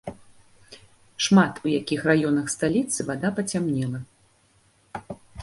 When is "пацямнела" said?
3.41-3.99